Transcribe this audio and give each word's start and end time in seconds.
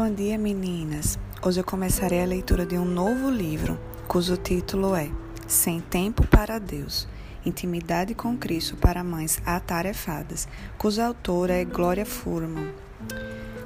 Bom 0.00 0.14
dia, 0.14 0.38
meninas! 0.38 1.18
Hoje 1.42 1.58
eu 1.58 1.64
começarei 1.64 2.22
a 2.22 2.24
leitura 2.24 2.64
de 2.64 2.78
um 2.78 2.84
novo 2.84 3.28
livro, 3.28 3.76
cujo 4.06 4.36
título 4.36 4.94
é 4.94 5.10
Sem 5.48 5.80
Tempo 5.80 6.24
para 6.24 6.60
Deus 6.60 7.08
Intimidade 7.44 8.14
com 8.14 8.38
Cristo 8.38 8.76
para 8.76 9.02
Mães 9.02 9.42
Atarefadas, 9.44 10.46
cuja 10.78 11.04
autora 11.04 11.54
é 11.54 11.64
Glória 11.64 12.06
Furman. 12.06 12.72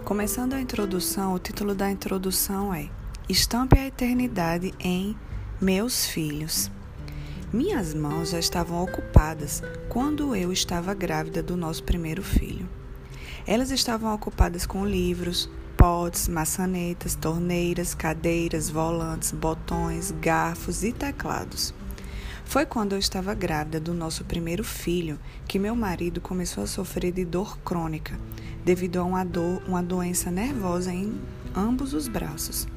Começando 0.06 0.54
a 0.54 0.60
introdução, 0.62 1.34
o 1.34 1.38
título 1.38 1.74
da 1.74 1.90
introdução 1.90 2.72
é 2.72 2.88
Estampe 3.28 3.78
a 3.78 3.86
Eternidade 3.86 4.72
em 4.80 5.14
Meus 5.60 6.06
Filhos. 6.06 6.70
Minhas 7.52 7.92
mãos 7.92 8.30
já 8.30 8.38
estavam 8.38 8.82
ocupadas 8.82 9.62
quando 9.86 10.34
eu 10.34 10.50
estava 10.50 10.94
grávida 10.94 11.42
do 11.42 11.58
nosso 11.58 11.84
primeiro 11.84 12.22
filho. 12.22 12.66
Elas 13.46 13.70
estavam 13.70 14.14
ocupadas 14.14 14.64
com 14.64 14.86
livros, 14.86 15.50
potes, 15.82 16.28
maçanetas, 16.28 17.16
torneiras, 17.16 17.92
cadeiras, 17.92 18.70
volantes, 18.70 19.32
botões, 19.32 20.14
garfos 20.20 20.84
e 20.84 20.92
teclados. 20.92 21.74
Foi 22.44 22.64
quando 22.64 22.92
eu 22.92 23.00
estava 23.00 23.34
grávida 23.34 23.80
do 23.80 23.92
nosso 23.92 24.24
primeiro 24.24 24.62
filho 24.62 25.18
que 25.44 25.58
meu 25.58 25.74
marido 25.74 26.20
começou 26.20 26.62
a 26.62 26.68
sofrer 26.68 27.10
de 27.10 27.24
dor 27.24 27.58
crônica, 27.64 28.16
devido 28.64 28.98
a 28.98 29.02
uma 29.02 29.24
dor, 29.24 29.60
uma 29.66 29.82
doença 29.82 30.30
nervosa 30.30 30.92
em 30.92 31.20
ambos 31.52 31.94
os 31.94 32.06
braços. 32.06 32.68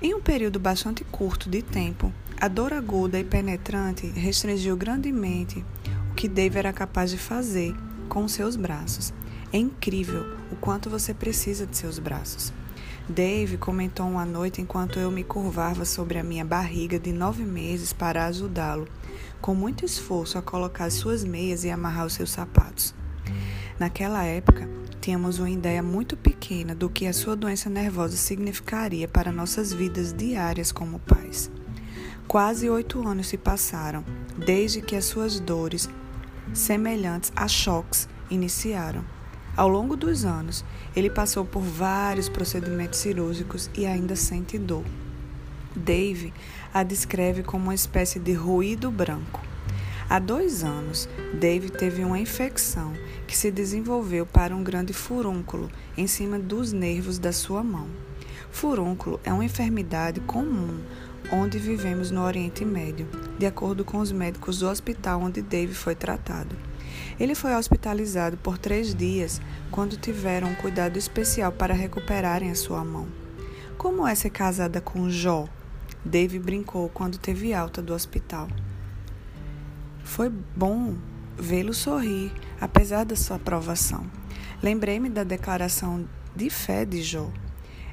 Em 0.00 0.14
um 0.14 0.20
período 0.22 0.58
bastante 0.58 1.04
curto 1.04 1.50
de 1.50 1.60
tempo, 1.60 2.10
a 2.40 2.48
dor 2.48 2.72
aguda 2.72 3.18
e 3.18 3.24
penetrante 3.24 4.06
restringiu 4.06 4.74
grandemente 4.74 5.62
o 6.10 6.14
que 6.14 6.28
Dave 6.28 6.60
era 6.60 6.72
capaz 6.72 7.10
de 7.10 7.18
fazer 7.18 7.76
com 8.08 8.26
seus 8.26 8.56
braços. 8.56 9.12
É 9.52 9.58
incrível 9.58 10.24
o 10.50 10.56
quanto 10.56 10.90
você 10.90 11.14
precisa 11.14 11.66
de 11.66 11.76
seus 11.76 11.98
braços. 11.98 12.52
Dave 13.08 13.56
comentou 13.56 14.06
uma 14.06 14.24
noite 14.24 14.60
enquanto 14.60 14.98
eu 14.98 15.12
me 15.12 15.22
curvava 15.22 15.84
sobre 15.84 16.18
a 16.18 16.24
minha 16.24 16.44
barriga 16.44 16.98
de 16.98 17.12
nove 17.12 17.44
meses 17.44 17.92
para 17.92 18.26
ajudá-lo, 18.26 18.88
com 19.40 19.54
muito 19.54 19.84
esforço, 19.84 20.36
a 20.36 20.42
colocar 20.42 20.90
suas 20.90 21.22
meias 21.24 21.62
e 21.62 21.70
amarrar 21.70 22.06
os 22.06 22.14
seus 22.14 22.30
sapatos. 22.30 22.92
Naquela 23.78 24.24
época, 24.24 24.68
tínhamos 25.00 25.38
uma 25.38 25.48
ideia 25.48 25.84
muito 25.84 26.16
pequena 26.16 26.74
do 26.74 26.90
que 26.90 27.06
a 27.06 27.12
sua 27.12 27.36
doença 27.36 27.70
nervosa 27.70 28.16
significaria 28.16 29.06
para 29.06 29.30
nossas 29.30 29.72
vidas 29.72 30.12
diárias 30.12 30.72
como 30.72 30.98
pais. 30.98 31.48
Quase 32.26 32.68
oito 32.68 33.06
anos 33.06 33.28
se 33.28 33.38
passaram 33.38 34.04
desde 34.36 34.82
que 34.82 34.96
as 34.96 35.04
suas 35.04 35.38
dores, 35.38 35.88
semelhantes 36.52 37.32
a 37.36 37.46
choques, 37.46 38.08
iniciaram. 38.28 39.15
Ao 39.56 39.68
longo 39.68 39.96
dos 39.96 40.24
anos, 40.26 40.64
ele 40.94 41.08
passou 41.08 41.44
por 41.44 41.62
vários 41.62 42.28
procedimentos 42.28 42.98
cirúrgicos 42.98 43.70
e 43.74 43.86
ainda 43.86 44.14
sente 44.14 44.58
dor. 44.58 44.84
Dave 45.74 46.32
a 46.74 46.82
descreve 46.82 47.42
como 47.42 47.64
uma 47.64 47.74
espécie 47.74 48.18
de 48.18 48.34
ruído 48.34 48.90
branco. 48.90 49.42
Há 50.08 50.18
dois 50.18 50.62
anos, 50.62 51.08
Dave 51.40 51.70
teve 51.70 52.04
uma 52.04 52.18
infecção 52.18 52.92
que 53.26 53.36
se 53.36 53.50
desenvolveu 53.50 54.26
para 54.26 54.54
um 54.54 54.62
grande 54.62 54.92
furúnculo 54.92 55.70
em 55.96 56.06
cima 56.06 56.38
dos 56.38 56.72
nervos 56.72 57.18
da 57.18 57.32
sua 57.32 57.62
mão. 57.62 57.88
Furúnculo 58.50 59.18
é 59.24 59.32
uma 59.32 59.44
enfermidade 59.44 60.20
comum 60.20 60.80
onde 61.32 61.58
vivemos 61.58 62.10
no 62.10 62.22
Oriente 62.22 62.64
Médio, 62.64 63.08
de 63.38 63.46
acordo 63.46 63.84
com 63.84 63.98
os 63.98 64.12
médicos 64.12 64.60
do 64.60 64.68
hospital 64.68 65.20
onde 65.22 65.42
Dave 65.42 65.74
foi 65.74 65.94
tratado. 65.94 66.54
Ele 67.18 67.34
foi 67.34 67.54
hospitalizado 67.54 68.36
por 68.36 68.58
três 68.58 68.94
dias 68.94 69.40
quando 69.70 69.96
tiveram 69.96 70.48
um 70.48 70.54
cuidado 70.54 70.98
especial 70.98 71.50
para 71.50 71.72
recuperarem 71.72 72.50
a 72.50 72.54
sua 72.54 72.84
mão. 72.84 73.08
Como 73.78 74.06
é 74.06 74.14
ser 74.14 74.30
casada 74.30 74.80
com 74.80 75.08
Jó? 75.08 75.48
Dave 76.04 76.38
brincou 76.38 76.88
quando 76.90 77.18
teve 77.18 77.54
alta 77.54 77.80
do 77.80 77.94
hospital. 77.94 78.48
Foi 80.04 80.28
bom 80.28 80.96
vê-lo 81.38 81.74
sorrir, 81.74 82.32
apesar 82.60 83.04
da 83.04 83.16
sua 83.16 83.38
provação. 83.38 84.04
Lembrei-me 84.62 85.08
da 85.08 85.24
declaração 85.24 86.06
de 86.34 86.50
fé 86.50 86.84
de 86.84 87.02
Jó. 87.02 87.30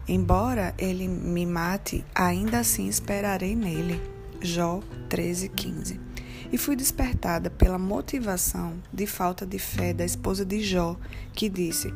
Embora 0.08 0.74
ele 0.78 1.08
me 1.08 1.46
mate, 1.46 2.06
ainda 2.14 2.60
assim 2.60 2.88
esperarei 2.88 3.56
nele. 3.56 4.02
Jó 4.42 4.82
13:15 5.10 6.13
e 6.54 6.58
fui 6.58 6.76
despertada 6.76 7.50
pela 7.50 7.80
motivação 7.80 8.76
de 8.94 9.08
falta 9.08 9.44
de 9.44 9.58
fé 9.58 9.92
da 9.92 10.06
esposa 10.06 10.46
de 10.46 10.62
Jó, 10.62 10.96
que 11.34 11.50
disse: 11.50 11.92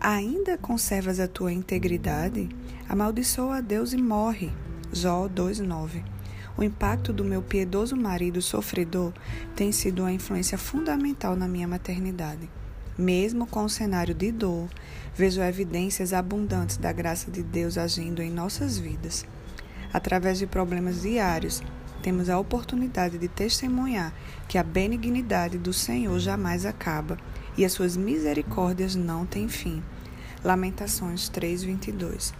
Ainda 0.00 0.56
conservas 0.56 1.18
a 1.18 1.26
tua 1.26 1.52
integridade? 1.52 2.48
Amaldiçoa 2.88 3.56
a 3.56 3.60
Deus 3.60 3.92
e 3.92 3.96
morre. 3.96 4.52
Jó 4.92 5.26
2:9. 5.28 6.04
O 6.56 6.62
impacto 6.62 7.12
do 7.12 7.24
meu 7.24 7.42
piedoso 7.42 7.96
marido 7.96 8.40
sofredor 8.40 9.12
tem 9.56 9.72
sido 9.72 10.02
uma 10.02 10.12
influência 10.12 10.56
fundamental 10.56 11.34
na 11.34 11.48
minha 11.48 11.66
maternidade. 11.66 12.48
Mesmo 12.96 13.44
com 13.44 13.64
o 13.64 13.68
cenário 13.68 14.14
de 14.14 14.30
dor, 14.30 14.68
vejo 15.16 15.42
evidências 15.42 16.12
abundantes 16.12 16.76
da 16.76 16.92
graça 16.92 17.28
de 17.28 17.42
Deus 17.42 17.76
agindo 17.76 18.22
em 18.22 18.30
nossas 18.30 18.78
vidas. 18.78 19.26
Através 19.92 20.38
de 20.38 20.46
problemas 20.46 21.02
diários, 21.02 21.60
temos 22.06 22.30
a 22.30 22.38
oportunidade 22.38 23.18
de 23.18 23.26
testemunhar 23.26 24.14
que 24.46 24.58
a 24.58 24.62
benignidade 24.62 25.58
do 25.58 25.72
Senhor 25.72 26.16
jamais 26.20 26.64
acaba 26.64 27.18
e 27.58 27.64
as 27.64 27.72
suas 27.72 27.96
misericórdias 27.96 28.94
não 28.94 29.26
têm 29.26 29.48
fim. 29.48 29.82
Lamentações 30.44 31.28
3:22. 31.28 32.32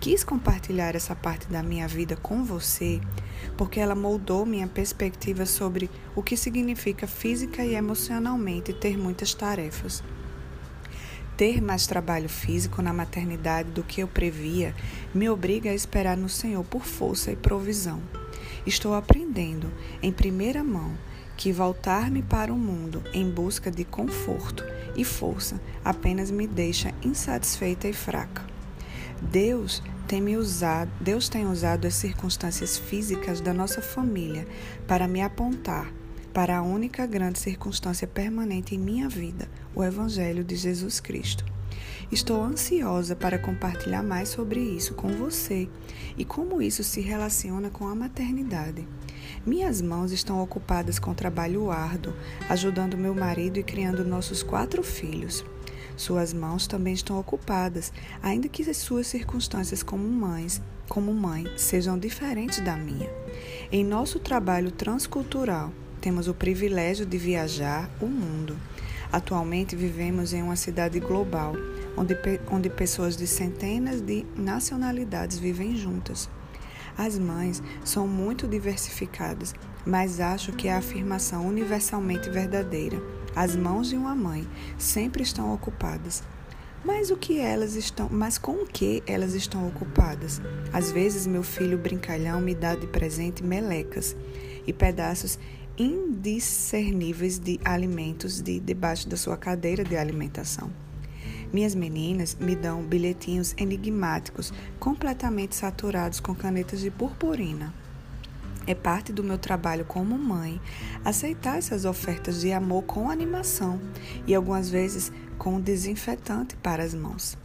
Quis 0.00 0.24
compartilhar 0.24 0.96
essa 0.96 1.14
parte 1.14 1.46
da 1.46 1.62
minha 1.62 1.86
vida 1.86 2.16
com 2.16 2.42
você 2.42 3.00
porque 3.56 3.78
ela 3.78 3.94
moldou 3.94 4.44
minha 4.44 4.66
perspectiva 4.66 5.46
sobre 5.46 5.88
o 6.16 6.20
que 6.20 6.36
significa 6.36 7.06
física 7.06 7.64
e 7.64 7.76
emocionalmente 7.76 8.72
ter 8.72 8.98
muitas 8.98 9.32
tarefas. 9.34 10.02
Ter 11.36 11.62
mais 11.62 11.86
trabalho 11.86 12.28
físico 12.28 12.82
na 12.82 12.92
maternidade 12.92 13.70
do 13.70 13.84
que 13.84 14.00
eu 14.00 14.08
previa 14.08 14.74
me 15.14 15.30
obriga 15.30 15.70
a 15.70 15.74
esperar 15.74 16.16
no 16.16 16.28
Senhor 16.28 16.64
por 16.64 16.84
força 16.84 17.30
e 17.30 17.36
provisão. 17.36 18.02
Estou 18.66 18.94
aprendendo 18.94 19.70
em 20.02 20.12
primeira 20.12 20.62
mão 20.62 20.92
que 21.36 21.52
voltar-me 21.52 22.22
para 22.22 22.52
o 22.52 22.56
mundo 22.56 23.02
em 23.12 23.28
busca 23.28 23.70
de 23.70 23.84
conforto 23.84 24.64
e 24.96 25.04
força 25.04 25.60
apenas 25.84 26.30
me 26.30 26.46
deixa 26.46 26.94
insatisfeita 27.02 27.88
e 27.88 27.92
fraca. 27.92 28.46
Deus 29.20 29.82
tem 30.06 30.20
me 30.20 30.36
usado, 30.36 30.90
Deus 31.00 31.28
tem 31.28 31.46
usado 31.46 31.86
as 31.86 31.94
circunstâncias 31.94 32.76
físicas 32.76 33.40
da 33.40 33.52
nossa 33.52 33.80
família 33.80 34.46
para 34.86 35.08
me 35.08 35.22
apontar 35.22 35.92
para 36.32 36.58
a 36.58 36.62
única 36.62 37.06
grande 37.06 37.38
circunstância 37.38 38.06
permanente 38.06 38.74
em 38.74 38.78
minha 38.78 39.08
vida, 39.08 39.48
o 39.74 39.84
evangelho 39.84 40.42
de 40.42 40.56
Jesus 40.56 40.98
Cristo. 40.98 41.51
Estou 42.12 42.42
ansiosa 42.44 43.16
para 43.16 43.38
compartilhar 43.38 44.02
mais 44.02 44.28
sobre 44.28 44.60
isso 44.60 44.92
com 44.92 45.08
você 45.08 45.66
e 46.14 46.26
como 46.26 46.60
isso 46.60 46.84
se 46.84 47.00
relaciona 47.00 47.70
com 47.70 47.88
a 47.88 47.94
maternidade. 47.94 48.86
Minhas 49.46 49.80
mãos 49.80 50.12
estão 50.12 50.42
ocupadas 50.42 50.98
com 50.98 51.14
trabalho 51.14 51.70
árduo, 51.70 52.12
ajudando 52.50 52.98
meu 52.98 53.14
marido 53.14 53.58
e 53.58 53.62
criando 53.62 54.04
nossos 54.04 54.42
quatro 54.42 54.82
filhos. 54.82 55.42
Suas 55.96 56.34
mãos 56.34 56.66
também 56.66 56.92
estão 56.92 57.18
ocupadas, 57.18 57.90
ainda 58.22 58.46
que 58.46 58.68
as 58.68 58.76
suas 58.76 59.06
circunstâncias 59.06 59.82
como 59.82 60.06
mães, 60.06 60.60
como 60.90 61.14
mãe, 61.14 61.46
sejam 61.56 61.98
diferentes 61.98 62.60
da 62.60 62.76
minha. 62.76 63.08
Em 63.70 63.82
nosso 63.82 64.18
trabalho 64.18 64.70
transcultural, 64.70 65.72
temos 65.98 66.28
o 66.28 66.34
privilégio 66.34 67.06
de 67.06 67.16
viajar 67.16 67.88
o 68.02 68.06
mundo. 68.06 68.54
Atualmente 69.10 69.76
vivemos 69.76 70.32
em 70.32 70.42
uma 70.42 70.56
cidade 70.56 70.98
global, 70.98 71.54
onde, 71.96 72.16
onde 72.50 72.70
pessoas 72.70 73.16
de 73.16 73.26
centenas 73.26 74.00
de 74.00 74.26
nacionalidades 74.36 75.38
vivem 75.38 75.76
juntas. 75.76 76.28
As 76.96 77.18
mães 77.18 77.62
são 77.84 78.06
muito 78.06 78.46
diversificadas, 78.46 79.54
mas 79.84 80.20
acho 80.20 80.52
que 80.52 80.68
a 80.68 80.78
afirmação 80.78 81.46
universalmente 81.46 82.28
verdadeira. 82.28 83.02
As 83.34 83.56
mãos 83.56 83.88
de 83.88 83.96
uma 83.96 84.14
mãe 84.14 84.46
sempre 84.76 85.22
estão 85.22 85.54
ocupadas. 85.54 86.22
Mas 86.84 87.10
o 87.10 87.16
que 87.16 87.38
elas 87.38 87.76
estão, 87.76 88.08
mas 88.10 88.38
com 88.38 88.52
o 88.52 88.66
que 88.66 89.02
elas 89.06 89.34
estão 89.34 89.66
ocupadas? 89.68 90.42
Às 90.72 90.90
vezes 90.90 91.26
meu 91.26 91.42
filho 91.42 91.78
brincalhão 91.78 92.40
me 92.40 92.54
dá 92.54 92.74
de 92.74 92.88
presente 92.88 93.42
melecas 93.42 94.16
e 94.66 94.72
pedaços 94.72 95.38
indiscerníveis 95.78 97.38
de 97.38 97.60
alimentos 97.64 98.42
de 98.42 98.58
debaixo 98.58 99.08
da 99.08 99.16
sua 99.16 99.36
cadeira 99.36 99.84
de 99.84 99.96
alimentação. 99.96 100.70
Minhas 101.52 101.74
meninas 101.74 102.34
me 102.40 102.56
dão 102.56 102.82
bilhetinhos 102.82 103.54
enigmáticos, 103.58 104.52
completamente 104.80 105.54
saturados 105.54 106.18
com 106.18 106.34
canetas 106.34 106.80
de 106.80 106.90
purpurina. 106.90 107.74
É 108.66 108.74
parte 108.74 109.12
do 109.12 109.24
meu 109.24 109.36
trabalho 109.36 109.84
como 109.84 110.16
mãe 110.16 110.60
aceitar 111.04 111.58
essas 111.58 111.84
ofertas 111.84 112.40
de 112.40 112.52
amor 112.52 112.84
com 112.84 113.10
animação 113.10 113.80
e 114.26 114.34
algumas 114.34 114.70
vezes 114.70 115.12
com 115.36 115.60
desinfetante 115.60 116.56
para 116.56 116.82
as 116.82 116.94
mãos. 116.94 117.36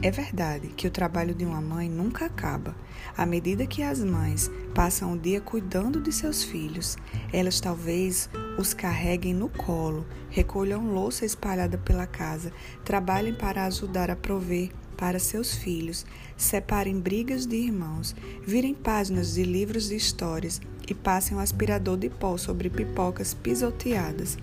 É 0.00 0.10
verdade 0.10 0.68
que 0.68 0.86
o 0.86 0.90
trabalho 0.90 1.34
de 1.34 1.44
uma 1.44 1.60
mãe 1.60 1.88
nunca 1.88 2.24
acaba. 2.24 2.74
À 3.16 3.26
medida 3.26 3.66
que 3.66 3.82
as 3.82 4.02
mães 4.02 4.50
passam 4.74 5.12
o 5.12 5.18
dia 5.18 5.40
cuidando 5.40 6.00
de 6.00 6.10
seus 6.10 6.42
filhos, 6.42 6.96
elas 7.32 7.60
talvez 7.60 8.30
os 8.58 8.72
carreguem 8.72 9.34
no 9.34 9.48
colo, 9.48 10.06
recolham 10.30 10.92
louça 10.92 11.26
espalhada 11.26 11.76
pela 11.76 12.06
casa, 12.06 12.52
trabalhem 12.84 13.34
para 13.34 13.66
ajudar 13.66 14.10
a 14.10 14.16
prover 14.16 14.70
para 14.96 15.18
seus 15.18 15.54
filhos, 15.54 16.06
separem 16.36 16.98
brigas 16.98 17.44
de 17.44 17.56
irmãos, 17.56 18.14
virem 18.46 18.74
páginas 18.74 19.34
de 19.34 19.42
livros 19.42 19.88
de 19.88 19.96
histórias 19.96 20.60
e 20.88 20.94
passem 20.94 21.36
um 21.36 21.40
aspirador 21.40 21.96
de 21.96 22.08
pó 22.08 22.36
sobre 22.36 22.70
pipocas 22.70 23.34
pisoteadas. 23.34 24.38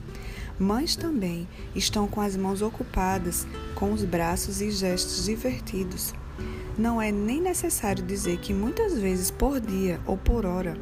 Mães 0.59 0.97
também 0.97 1.47
estão 1.73 2.05
com 2.05 2.19
as 2.19 2.35
mãos 2.35 2.61
ocupadas, 2.61 3.47
com 3.75 3.93
os 3.93 4.03
braços 4.03 4.59
e 4.59 4.69
gestos 4.69 5.23
divertidos. 5.23 6.13
Não 6.77 7.01
é 7.01 7.13
nem 7.13 7.39
necessário 7.39 8.03
dizer 8.03 8.39
que 8.39 8.53
muitas 8.53 8.99
vezes 8.99 9.31
por 9.31 9.61
dia 9.61 10.01
ou 10.05 10.17
por 10.17 10.45
hora, 10.45 10.75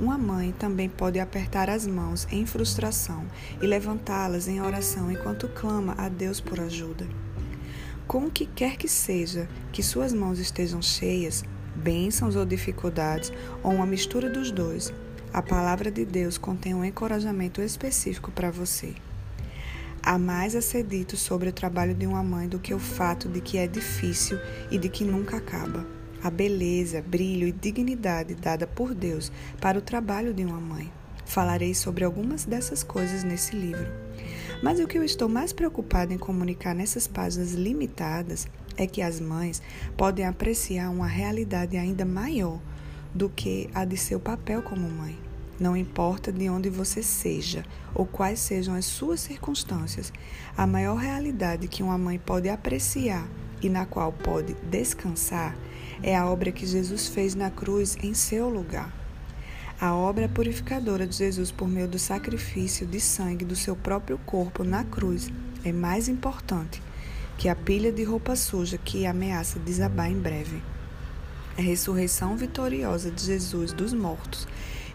uma 0.00 0.16
mãe 0.16 0.54
também 0.58 0.88
pode 0.88 1.20
apertar 1.20 1.68
as 1.68 1.86
mãos 1.86 2.26
em 2.30 2.46
frustração 2.46 3.26
e 3.60 3.66
levantá-las 3.66 4.48
em 4.48 4.62
oração 4.62 5.12
enquanto 5.12 5.46
clama 5.48 5.94
a 5.98 6.08
Deus 6.08 6.40
por 6.40 6.58
ajuda. 6.58 7.06
Com 8.06 8.24
o 8.24 8.30
que 8.30 8.46
quer 8.46 8.78
que 8.78 8.88
seja 8.88 9.46
que 9.70 9.82
suas 9.82 10.14
mãos 10.14 10.38
estejam 10.38 10.80
cheias, 10.80 11.44
bênçãos 11.76 12.34
ou 12.34 12.46
dificuldades, 12.46 13.30
ou 13.62 13.72
uma 13.72 13.84
mistura 13.84 14.30
dos 14.30 14.50
dois, 14.50 14.90
a 15.34 15.42
palavra 15.42 15.90
de 15.90 16.06
Deus 16.06 16.38
contém 16.38 16.74
um 16.74 16.82
encorajamento 16.82 17.60
específico 17.60 18.30
para 18.30 18.50
você. 18.50 18.94
Há 20.02 20.16
mais 20.16 20.54
a 20.54 20.62
ser 20.62 20.84
dito 20.84 21.16
sobre 21.16 21.48
o 21.48 21.52
trabalho 21.52 21.94
de 21.94 22.06
uma 22.06 22.22
mãe 22.22 22.48
do 22.48 22.58
que 22.58 22.72
o 22.72 22.78
fato 22.78 23.28
de 23.28 23.40
que 23.40 23.58
é 23.58 23.66
difícil 23.66 24.38
e 24.70 24.78
de 24.78 24.88
que 24.88 25.04
nunca 25.04 25.36
acaba. 25.36 25.86
A 26.22 26.30
beleza, 26.30 27.02
brilho 27.02 27.46
e 27.46 27.52
dignidade 27.52 28.34
dada 28.34 28.66
por 28.66 28.94
Deus 28.94 29.30
para 29.60 29.78
o 29.78 29.82
trabalho 29.82 30.32
de 30.32 30.44
uma 30.44 30.60
mãe. 30.60 30.90
Falarei 31.24 31.74
sobre 31.74 32.04
algumas 32.04 32.44
dessas 32.44 32.82
coisas 32.82 33.22
nesse 33.22 33.54
livro. 33.54 33.86
Mas 34.62 34.80
o 34.80 34.86
que 34.86 34.96
eu 34.96 35.04
estou 35.04 35.28
mais 35.28 35.52
preocupada 35.52 36.14
em 36.14 36.18
comunicar 36.18 36.74
nessas 36.74 37.06
páginas 37.06 37.52
limitadas 37.52 38.48
é 38.76 38.86
que 38.86 39.02
as 39.02 39.20
mães 39.20 39.60
podem 39.96 40.24
apreciar 40.24 40.90
uma 40.90 41.06
realidade 41.06 41.76
ainda 41.76 42.04
maior 42.04 42.58
do 43.14 43.28
que 43.28 43.68
a 43.74 43.84
de 43.84 43.96
seu 43.96 44.18
papel 44.18 44.62
como 44.62 44.88
mãe. 44.88 45.27
Não 45.58 45.76
importa 45.76 46.30
de 46.30 46.48
onde 46.48 46.70
você 46.70 47.02
seja 47.02 47.64
ou 47.94 48.06
quais 48.06 48.38
sejam 48.38 48.74
as 48.74 48.84
suas 48.84 49.20
circunstâncias, 49.20 50.12
a 50.56 50.66
maior 50.66 50.96
realidade 50.96 51.66
que 51.66 51.82
uma 51.82 51.98
mãe 51.98 52.18
pode 52.18 52.48
apreciar 52.48 53.26
e 53.60 53.68
na 53.68 53.84
qual 53.84 54.12
pode 54.12 54.54
descansar 54.70 55.56
é 56.02 56.16
a 56.16 56.26
obra 56.26 56.52
que 56.52 56.64
Jesus 56.64 57.08
fez 57.08 57.34
na 57.34 57.50
cruz 57.50 57.96
em 58.02 58.14
seu 58.14 58.48
lugar. 58.48 58.92
A 59.80 59.94
obra 59.94 60.28
purificadora 60.28 61.06
de 61.06 61.16
Jesus 61.16 61.50
por 61.50 61.68
meio 61.68 61.88
do 61.88 61.98
sacrifício 61.98 62.86
de 62.86 63.00
sangue 63.00 63.44
do 63.44 63.56
seu 63.56 63.76
próprio 63.76 64.18
corpo 64.18 64.64
na 64.64 64.84
cruz 64.84 65.28
é 65.64 65.72
mais 65.72 66.08
importante 66.08 66.82
que 67.36 67.48
a 67.48 67.54
pilha 67.54 67.92
de 67.92 68.02
roupa 68.02 68.34
suja 68.34 68.76
que 68.76 69.06
ameaça 69.06 69.58
desabar 69.60 70.10
em 70.10 70.18
breve. 70.18 70.60
A 71.56 71.62
ressurreição 71.62 72.36
vitoriosa 72.36 73.10
de 73.10 73.24
Jesus 73.24 73.72
dos 73.72 73.92
mortos 73.92 74.46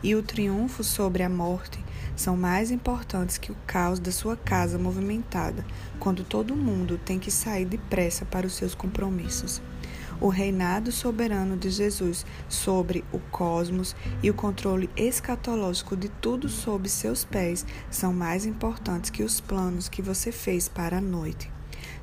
e 0.03 0.15
o 0.15 0.21
triunfo 0.21 0.83
sobre 0.83 1.23
a 1.23 1.29
morte 1.29 1.83
são 2.15 2.35
mais 2.35 2.69
importantes 2.69 3.38
que 3.38 3.51
o 3.51 3.57
caos 3.65 4.00
da 4.00 4.11
sua 4.11 4.35
casa 4.35 4.77
movimentada, 4.77 5.65
quando 6.00 6.23
todo 6.23 6.55
mundo 6.55 7.00
tem 7.03 7.17
que 7.17 7.31
sair 7.31 7.65
depressa 7.65 8.25
para 8.25 8.45
os 8.45 8.53
seus 8.53 8.75
compromissos. 8.75 9.61
O 10.21 10.27
reinado 10.27 10.91
soberano 10.91 11.57
de 11.57 11.69
Jesus 11.69 12.25
sobre 12.47 13.03
o 13.11 13.19
cosmos 13.19 13.95
e 14.21 14.29
o 14.29 14.33
controle 14.33 14.89
escatológico 14.95 15.97
de 15.97 16.09
tudo 16.09 16.47
sob 16.47 16.88
seus 16.88 17.25
pés 17.25 17.65
são 17.89 18.13
mais 18.13 18.45
importantes 18.45 19.09
que 19.09 19.23
os 19.23 19.39
planos 19.39 19.89
que 19.89 20.01
você 20.01 20.31
fez 20.31 20.67
para 20.67 20.97
a 20.97 21.01
noite 21.01 21.51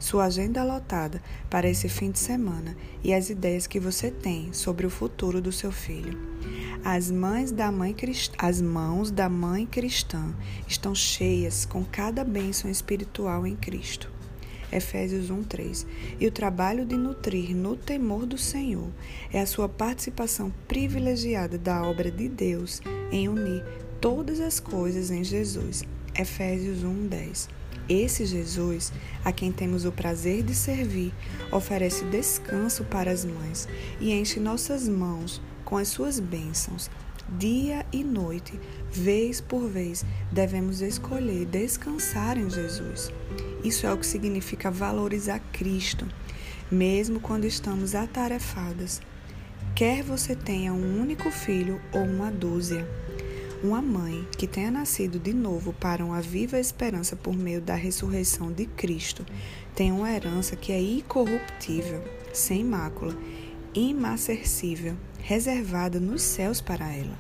sua 0.01 0.25
agenda 0.25 0.65
lotada 0.65 1.23
para 1.49 1.69
esse 1.69 1.89
fim 1.89 2.11
de 2.11 2.19
semana 2.19 2.77
e 3.05 3.15
as 3.15 3.31
ideias 3.31 3.69
que 3.69 3.79
você 3.79 4.11
tem 4.11 4.53
sobre 4.53 4.87
o 4.87 4.91
futuro 4.91 5.41
do 5.41 5.53
seu 5.53 5.71
filho. 5.71 6.19
As 6.83 7.11
mães 7.11 7.53
da 7.53 7.71
mãe 7.71 7.93
crist... 7.93 8.33
as 8.39 8.61
mãos 8.61 9.11
da 9.11 9.29
mãe 9.29 9.67
cristã 9.67 10.35
estão 10.67 10.95
cheias 10.95 11.67
com 11.67 11.85
cada 11.85 12.25
bênção 12.25 12.71
espiritual 12.71 13.47
em 13.47 13.55
Cristo. 13.55 14.11
Efésios 14.73 15.31
1:3. 15.31 15.87
E 16.19 16.27
o 16.27 16.31
trabalho 16.31 16.87
de 16.87 16.97
nutrir 16.97 17.55
no 17.55 17.77
temor 17.77 18.25
do 18.25 18.39
Senhor 18.39 18.89
é 19.33 19.41
a 19.41 19.47
sua 19.47 19.69
participação 19.69 20.53
privilegiada 20.67 21.59
da 21.59 21.83
obra 21.83 22.11
de 22.11 22.29
Deus 22.29 22.81
em 23.13 23.29
unir 23.29 23.63
todas 24.01 24.41
as 24.41 24.59
coisas 24.59 25.11
em 25.11 25.23
Jesus. 25.23 25.85
Efésios 26.15 26.83
1:10. 26.85 27.60
Esse 27.91 28.25
Jesus, 28.25 28.93
a 29.25 29.33
quem 29.33 29.51
temos 29.51 29.85
o 29.85 29.91
prazer 29.91 30.45
de 30.45 30.55
servir, 30.55 31.13
oferece 31.51 32.05
descanso 32.05 32.85
para 32.85 33.11
as 33.11 33.25
mães 33.25 33.69
e 34.01 34.13
enche 34.13 34.39
nossas 34.39 34.89
mãos 34.89 35.43
com 35.65 35.77
as 35.77 35.89
suas 35.89 36.21
bênçãos. 36.21 36.89
Dia 37.37 37.85
e 37.93 38.05
noite, 38.05 38.53
vez 38.93 39.41
por 39.41 39.69
vez, 39.69 40.05
devemos 40.31 40.81
escolher 40.81 41.45
descansar 41.47 42.39
em 42.39 42.49
Jesus. 42.49 43.11
Isso 43.65 43.85
é 43.89 43.93
o 43.93 43.99
que 43.99 44.07
significa 44.07 44.71
valorizar 44.71 45.41
Cristo, 45.53 46.07
mesmo 46.71 47.19
quando 47.19 47.45
estamos 47.45 47.97
atarefadas. 47.97 49.01
Quer 49.75 50.05
você 50.05 50.37
tenha 50.37 50.73
um 50.73 51.01
único 51.01 51.29
filho 51.33 51.81
ou 51.93 52.03
uma 52.03 52.31
dúzia. 52.31 52.89
Uma 53.63 53.83
mãe 53.83 54.27
que 54.39 54.47
tenha 54.47 54.71
nascido 54.71 55.19
de 55.19 55.35
novo 55.35 55.75
para 55.75 56.03
uma 56.03 56.23
viva 56.23 56.59
esperança 56.59 57.15
por 57.15 57.37
meio 57.37 57.61
da 57.61 57.75
ressurreição 57.75 58.51
de 58.51 58.65
Cristo 58.65 59.23
tem 59.75 59.93
uma 59.93 60.11
herança 60.11 60.57
que 60.57 60.73
é 60.73 60.81
incorruptível, 60.81 62.03
sem 62.33 62.65
mácula, 62.65 63.15
imarcessível, 63.75 64.97
reservada 65.19 66.01
nos 66.01 66.23
céus 66.23 66.63
para 66.63 66.91
ela. 66.91 67.19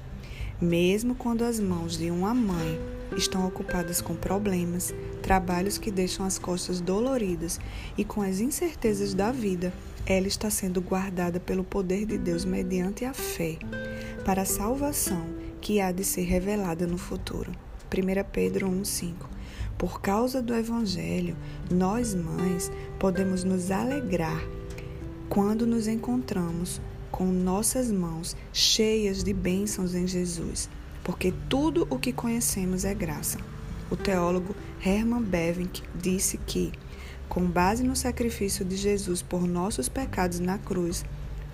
Mesmo 0.59 1.15
quando 1.15 1.45
as 1.45 1.61
mãos 1.61 1.99
de 1.99 2.11
uma 2.11 2.33
mãe 2.33 2.81
estão 3.15 3.47
ocupadas 3.47 4.01
com 4.01 4.15
problemas, 4.15 4.95
trabalhos 5.21 5.77
que 5.77 5.91
deixam 5.91 6.25
as 6.25 6.39
costas 6.39 6.81
doloridas 6.81 7.61
e 7.99 8.05
com 8.05 8.23
as 8.23 8.41
incertezas 8.41 9.13
da 9.13 9.31
vida, 9.31 9.75
ela 10.07 10.27
está 10.27 10.49
sendo 10.49 10.81
guardada 10.81 11.39
pelo 11.39 11.65
poder 11.65 12.07
de 12.07 12.17
Deus 12.17 12.47
mediante 12.47 13.05
a 13.05 13.13
fé 13.13 13.59
para 14.25 14.41
a 14.41 14.47
salvação 14.47 15.40
que 15.61 15.81
há 15.81 15.93
de 15.93 16.05
ser 16.05 16.23
revelada 16.23 16.87
no 16.87 16.97
futuro. 16.97 17.53
1 17.93 18.31
Pedro 18.33 18.69
1,5 18.69 19.15
Por 19.77 20.01
causa 20.01 20.41
do 20.41 20.55
Evangelho, 20.55 21.37
nós 21.71 22.15
mães 22.15 22.71
podemos 22.99 23.45
nos 23.45 23.71
alegrar 23.71 24.41
quando 25.29 25.67
nos 25.67 25.87
encontramos 25.87 26.81
com 27.11 27.27
nossas 27.27 27.91
mãos 27.91 28.37
cheias 28.53 29.23
de 29.23 29.33
bênçãos 29.33 29.95
em 29.95 30.07
Jesus, 30.07 30.69
porque 31.03 31.33
tudo 31.49 31.87
o 31.91 31.99
que 31.99 32.13
conhecemos 32.13 32.85
é 32.85 32.95
graça. 32.95 33.39
O 33.91 33.97
teólogo 33.97 34.55
Hermann 34.85 35.23
Bavinck 35.23 35.83
disse 35.95 36.39
que, 36.39 36.73
com 37.29 37.45
base 37.45 37.83
no 37.83 37.97
sacrifício 37.97 38.65
de 38.65 38.77
Jesus 38.77 39.21
por 39.21 39.47
nossos 39.47 39.89
pecados 39.89 40.39
na 40.41 40.59
cruz, 40.59 41.05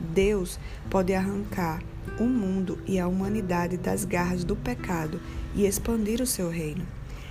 Deus 0.00 0.58
pode 0.90 1.14
arrancar 1.14 1.82
o 2.18 2.24
mundo 2.24 2.78
e 2.86 2.98
a 2.98 3.08
humanidade 3.08 3.76
das 3.76 4.04
garras 4.04 4.44
do 4.44 4.56
pecado 4.56 5.20
e 5.54 5.66
expandir 5.66 6.20
o 6.20 6.26
seu 6.26 6.48
reino. 6.48 6.86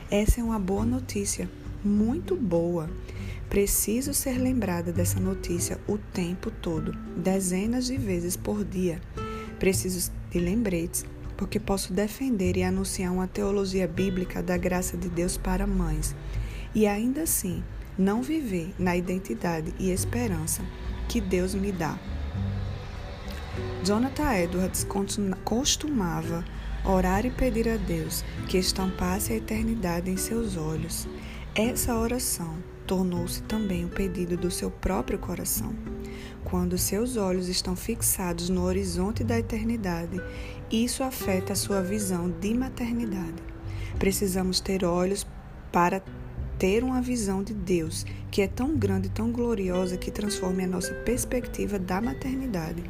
Essa 0.09 0.41
é 0.41 0.43
uma 0.43 0.59
boa 0.59 0.85
notícia, 0.85 1.49
muito 1.83 2.35
boa. 2.35 2.89
Preciso 3.49 4.13
ser 4.13 4.37
lembrada 4.37 4.91
dessa 4.91 5.19
notícia 5.19 5.79
o 5.87 5.97
tempo 5.97 6.51
todo, 6.51 6.91
dezenas 7.15 7.85
de 7.85 7.97
vezes 7.97 8.35
por 8.35 8.63
dia. 8.63 8.99
Preciso 9.59 10.11
de 10.29 10.39
lembretes, 10.39 11.05
porque 11.37 11.59
posso 11.59 11.93
defender 11.93 12.57
e 12.57 12.63
anunciar 12.63 13.11
uma 13.11 13.27
teologia 13.27 13.87
bíblica 13.87 14.41
da 14.41 14.57
graça 14.57 14.97
de 14.97 15.09
Deus 15.09 15.37
para 15.37 15.65
mães 15.67 16.15
e 16.73 16.85
ainda 16.85 17.23
assim 17.23 17.63
não 17.97 18.21
viver 18.21 18.73
na 18.77 18.95
identidade 18.95 19.73
e 19.79 19.89
esperança 19.89 20.61
que 21.07 21.21
Deus 21.21 21.55
me 21.55 21.71
dá. 21.71 21.97
Jonathan 23.83 24.33
Edwards 24.33 24.85
costumava 25.43 26.43
orar 26.83 27.25
e 27.25 27.31
pedir 27.31 27.67
a 27.67 27.77
Deus 27.77 28.23
que 28.47 28.57
estampasse 28.57 29.33
a 29.33 29.37
eternidade 29.37 30.09
em 30.09 30.17
seus 30.17 30.55
olhos. 30.55 31.07
Essa 31.55 31.95
oração 31.95 32.57
tornou-se 32.85 33.41
também 33.43 33.85
o 33.85 33.89
pedido 33.89 34.37
do 34.37 34.51
seu 34.51 34.69
próprio 34.69 35.17
coração. 35.17 35.73
Quando 36.43 36.77
seus 36.77 37.17
olhos 37.17 37.47
estão 37.47 37.75
fixados 37.75 38.49
no 38.49 38.63
horizonte 38.63 39.23
da 39.23 39.39
eternidade, 39.39 40.21
isso 40.71 41.03
afeta 41.03 41.53
a 41.53 41.55
sua 41.55 41.81
visão 41.81 42.29
de 42.29 42.53
maternidade. 42.53 43.41
Precisamos 43.97 44.59
ter 44.59 44.85
olhos 44.85 45.25
para 45.71 46.03
ter 46.59 46.83
uma 46.83 47.01
visão 47.01 47.43
de 47.43 47.53
Deus 47.53 48.05
que 48.29 48.41
é 48.41 48.47
tão 48.47 48.75
grande 48.77 49.09
tão 49.09 49.31
gloriosa 49.31 49.97
que 49.97 50.11
transforme 50.11 50.63
a 50.63 50.67
nossa 50.67 50.93
perspectiva 50.93 51.79
da 51.79 51.99
maternidade. 52.01 52.83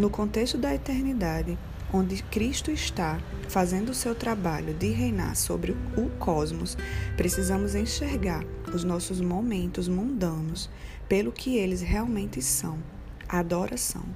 No 0.00 0.08
contexto 0.08 0.56
da 0.56 0.74
eternidade, 0.74 1.58
onde 1.92 2.22
Cristo 2.22 2.70
está 2.70 3.20
fazendo 3.50 3.90
o 3.90 3.94
seu 3.94 4.14
trabalho 4.14 4.72
de 4.72 4.88
reinar 4.88 5.36
sobre 5.36 5.76
o 5.94 6.08
cosmos, 6.18 6.74
precisamos 7.18 7.74
enxergar 7.74 8.42
os 8.72 8.82
nossos 8.82 9.20
momentos 9.20 9.88
mundanos 9.88 10.70
pelo 11.06 11.30
que 11.30 11.58
eles 11.58 11.82
realmente 11.82 12.40
são 12.40 12.78
adoração. 13.28 14.06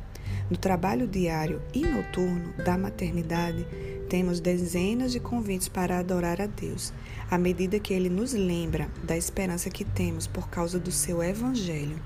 No 0.50 0.56
trabalho 0.56 1.06
diário 1.06 1.60
e 1.74 1.84
noturno 1.84 2.54
da 2.64 2.78
maternidade, 2.78 3.66
temos 4.08 4.40
dezenas 4.40 5.12
de 5.12 5.20
convites 5.20 5.68
para 5.68 5.98
adorar 5.98 6.40
a 6.40 6.46
Deus, 6.46 6.94
à 7.30 7.36
medida 7.36 7.78
que 7.78 7.92
Ele 7.92 8.08
nos 8.08 8.32
lembra 8.32 8.88
da 9.02 9.18
esperança 9.18 9.68
que 9.68 9.84
temos 9.84 10.26
por 10.26 10.48
causa 10.48 10.78
do 10.78 10.90
seu 10.90 11.22
Evangelho. 11.22 12.00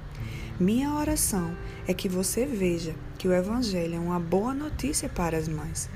Minha 0.60 0.92
oração 0.92 1.56
é 1.86 1.94
que 1.94 2.08
você 2.08 2.44
veja 2.44 2.92
que 3.16 3.28
o 3.28 3.32
Evangelho 3.32 3.94
é 3.94 3.98
uma 4.00 4.18
boa 4.18 4.52
notícia 4.52 5.08
para 5.08 5.38
as 5.38 5.46
mães, 5.46 5.88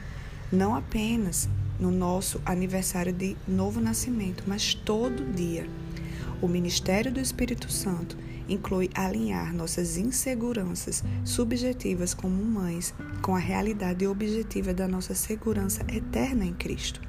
não 0.53 0.77
apenas 0.77 1.49
no 1.81 1.91
nosso 1.91 2.41
aniversário 2.47 3.13
de 3.13 3.37
novo 3.47 3.81
nascimento, 3.81 4.45
mas 4.47 4.73
todo 4.73 5.33
dia. 5.33 5.69
O 6.41 6.47
ministério 6.47 7.11
do 7.11 7.19
Espírito 7.19 7.73
Santo 7.73 8.17
inclui 8.49 8.89
alinhar 8.95 9.53
nossas 9.53 9.97
inseguranças 9.97 11.03
subjetivas 11.25 12.15
como 12.15 12.41
mães 12.45 12.95
com 13.21 13.35
a 13.35 13.41
realidade 13.41 14.07
objetiva 14.07 14.73
da 14.73 14.87
nossa 14.87 15.13
segurança 15.13 15.85
eterna 15.93 16.45
em 16.45 16.55
Cristo. 16.55 17.01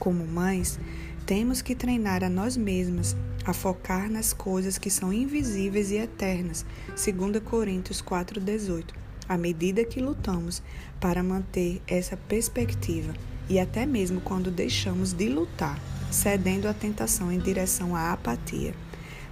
Como 0.00 0.26
mães, 0.26 0.80
temos 1.28 1.60
que 1.60 1.74
treinar 1.74 2.24
a 2.24 2.30
nós 2.30 2.56
mesmas 2.56 3.14
a 3.44 3.52
focar 3.52 4.10
nas 4.10 4.32
coisas 4.32 4.78
que 4.78 4.88
são 4.88 5.12
invisíveis 5.12 5.90
e 5.90 5.96
eternas, 5.96 6.64
2 6.96 7.42
Coríntios 7.44 8.00
4:18. 8.00 8.94
À 9.28 9.36
medida 9.36 9.84
que 9.84 10.00
lutamos 10.00 10.62
para 10.98 11.22
manter 11.22 11.82
essa 11.86 12.16
perspectiva 12.16 13.12
e 13.46 13.58
até 13.58 13.84
mesmo 13.84 14.22
quando 14.22 14.50
deixamos 14.50 15.12
de 15.12 15.28
lutar, 15.28 15.78
cedendo 16.10 16.66
à 16.66 16.72
tentação 16.72 17.30
em 17.30 17.38
direção 17.38 17.94
à 17.94 18.10
apatia. 18.10 18.74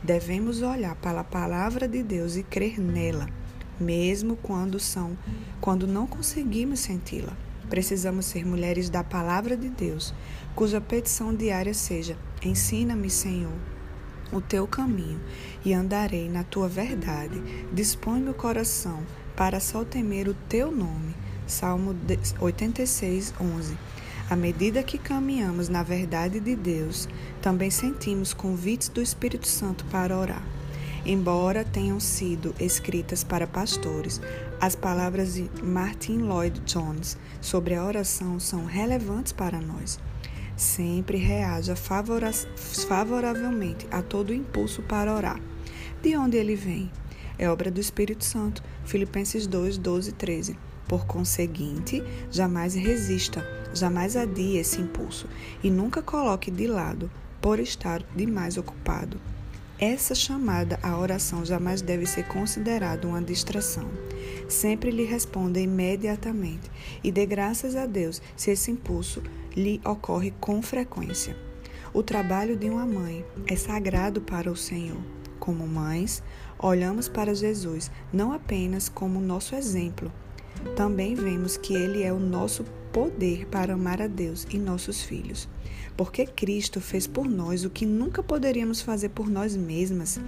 Devemos 0.02 0.60
olhar 0.60 0.96
para 0.96 1.20
a 1.20 1.24
palavra 1.24 1.88
de 1.88 2.02
Deus 2.02 2.36
e 2.36 2.42
crer 2.42 2.78
nela, 2.78 3.26
mesmo 3.80 4.36
quando 4.36 4.78
são, 4.78 5.16
quando 5.62 5.86
não 5.86 6.06
conseguimos 6.06 6.80
senti-la. 6.80 7.45
Precisamos 7.68 8.26
ser 8.26 8.46
mulheres 8.46 8.88
da 8.88 9.02
palavra 9.02 9.56
de 9.56 9.68
Deus, 9.68 10.14
cuja 10.54 10.80
petição 10.80 11.34
diária 11.34 11.74
seja: 11.74 12.16
Ensina-me, 12.42 13.10
Senhor, 13.10 13.56
o 14.32 14.40
teu 14.40 14.66
caminho 14.66 15.20
e 15.64 15.72
andarei 15.72 16.28
na 16.28 16.44
tua 16.44 16.68
verdade. 16.68 17.42
Dispõe 17.72 18.20
meu 18.20 18.34
coração 18.34 19.02
para 19.34 19.60
só 19.60 19.84
temer 19.84 20.28
o 20.28 20.34
teu 20.48 20.70
nome. 20.70 21.14
Salmo 21.46 21.94
86, 22.40 23.34
11. 23.40 23.76
À 24.28 24.34
medida 24.34 24.82
que 24.82 24.98
caminhamos 24.98 25.68
na 25.68 25.84
verdade 25.84 26.40
de 26.40 26.56
Deus, 26.56 27.08
também 27.40 27.70
sentimos 27.70 28.34
convites 28.34 28.88
do 28.88 29.00
Espírito 29.00 29.46
Santo 29.46 29.84
para 29.84 30.18
orar. 30.18 30.42
Embora 31.08 31.64
tenham 31.64 32.00
sido 32.00 32.52
escritas 32.58 33.22
para 33.22 33.46
pastores, 33.46 34.20
as 34.60 34.74
palavras 34.74 35.34
de 35.34 35.48
Martin 35.62 36.18
Lloyd 36.18 36.60
Jones 36.66 37.16
sobre 37.40 37.76
a 37.76 37.84
oração 37.84 38.40
são 38.40 38.64
relevantes 38.64 39.32
para 39.32 39.60
nós. 39.60 40.00
Sempre 40.56 41.16
reaja 41.16 41.76
favoravelmente 41.76 43.86
a 43.88 44.02
todo 44.02 44.34
impulso 44.34 44.82
para 44.82 45.14
orar. 45.14 45.40
De 46.02 46.16
onde 46.16 46.36
ele 46.36 46.56
vem? 46.56 46.90
É 47.38 47.48
obra 47.48 47.70
do 47.70 47.80
Espírito 47.80 48.24
Santo. 48.24 48.60
Filipenses 48.84 49.46
2, 49.46 49.78
12 49.78 50.10
e 50.10 50.12
13. 50.12 50.58
Por 50.88 51.06
conseguinte, 51.06 52.02
jamais 52.32 52.74
resista, 52.74 53.46
jamais 53.72 54.16
adie 54.16 54.56
esse 54.56 54.80
impulso 54.80 55.28
e 55.62 55.70
nunca 55.70 56.02
coloque 56.02 56.50
de 56.50 56.66
lado 56.66 57.08
por 57.40 57.60
estar 57.60 58.02
demais 58.16 58.56
ocupado. 58.56 59.20
Essa 59.78 60.14
chamada 60.14 60.78
à 60.82 60.98
oração 60.98 61.44
jamais 61.44 61.82
deve 61.82 62.06
ser 62.06 62.26
considerada 62.28 63.06
uma 63.06 63.20
distração. 63.20 63.86
Sempre 64.48 64.90
lhe 64.90 65.04
responda 65.04 65.60
imediatamente 65.60 66.70
e 67.04 67.12
dê 67.12 67.26
graças 67.26 67.76
a 67.76 67.84
Deus 67.84 68.22
se 68.34 68.50
esse 68.50 68.70
impulso 68.70 69.22
lhe 69.54 69.78
ocorre 69.84 70.32
com 70.40 70.62
frequência. 70.62 71.36
O 71.92 72.02
trabalho 72.02 72.56
de 72.56 72.70
uma 72.70 72.86
mãe 72.86 73.22
é 73.46 73.54
sagrado 73.54 74.22
para 74.22 74.50
o 74.50 74.56
Senhor. 74.56 75.00
Como 75.38 75.66
mães, 75.66 76.22
olhamos 76.58 77.06
para 77.06 77.34
Jesus 77.34 77.90
não 78.10 78.32
apenas 78.32 78.88
como 78.88 79.20
nosso 79.20 79.54
exemplo, 79.54 80.10
também 80.74 81.14
vemos 81.14 81.58
que 81.58 81.74
Ele 81.74 82.02
é 82.02 82.12
o 82.12 82.18
nosso 82.18 82.64
poder 82.92 83.46
para 83.46 83.74
amar 83.74 84.00
a 84.00 84.06
Deus 84.06 84.46
e 84.50 84.58
nossos 84.58 85.02
filhos. 85.02 85.46
Porque 85.96 86.26
Cristo 86.26 86.80
fez 86.80 87.06
por 87.06 87.26
nós 87.26 87.64
o 87.64 87.70
que 87.70 87.86
nunca 87.86 88.22
poderíamos 88.22 88.82
fazer 88.82 89.08
por 89.08 89.30
nós 89.30 89.56
mesmas. 89.56 90.20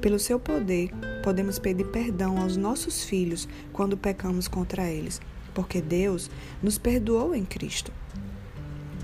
Pelo 0.00 0.18
seu 0.18 0.40
poder, 0.40 0.90
podemos 1.22 1.58
pedir 1.58 1.86
perdão 1.88 2.38
aos 2.38 2.56
nossos 2.56 3.04
filhos 3.04 3.46
quando 3.72 3.96
pecamos 3.96 4.48
contra 4.48 4.88
eles, 4.88 5.20
porque 5.52 5.80
Deus 5.82 6.30
nos 6.62 6.78
perdoou 6.78 7.34
em 7.34 7.44
Cristo. 7.44 7.92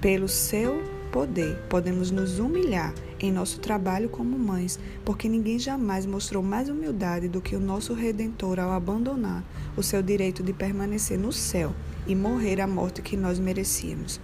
Pelo 0.01 0.29
seu 0.29 0.83
poder, 1.13 1.57
podemos 1.69 2.11
nos 2.11 2.39
humilhar 2.39 2.95
em 3.19 3.33
nosso 3.33 3.61
trabalho 3.61 4.09
como 4.09 4.39
mães, 4.39 4.79
porque 5.05 5.29
ninguém 5.29 5.59
jamais 5.59 6.05
mostrou 6.05 6.43
mais 6.43 6.69
humildade 6.69 7.29
do 7.29 7.41
que 7.41 7.57
o 7.57 7.61
nosso 7.61 7.95
Redentor 7.95 8.59
ao 8.59 8.73
abandonar 8.73 9.43
o 9.77 9.83
seu 9.83 10.03
direito 10.03 10.43
de 10.43 10.53
permanecer 10.53 11.19
no 11.19 11.33
céu 11.33 11.75
e 12.07 12.15
morrer 12.15 12.61
a 12.61 12.67
morte 12.67 13.03
que 13.03 13.17
nós 13.17 13.39
merecíamos. 13.39 14.21